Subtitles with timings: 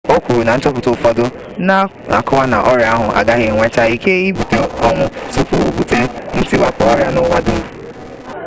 [0.13, 1.25] o kwuru na nchọpụta ụfọdụ
[1.67, 5.99] na-akọwa na ọrịa ahụ agaghị enwecha ike ibute ọnwụ tupu o bute
[6.39, 7.59] ntiwapụ ọrịa n'ụwa dum